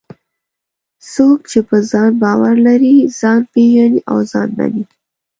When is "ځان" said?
1.91-2.11, 3.19-3.39, 4.31-4.49